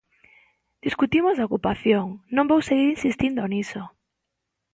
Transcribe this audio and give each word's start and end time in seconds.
Discutimos 0.87 1.35
da 1.37 1.47
ocupación, 1.49 2.05
non 2.35 2.49
vou 2.51 2.61
seguir 2.69 2.87
insistindo 2.95 3.49
niso. 3.53 3.81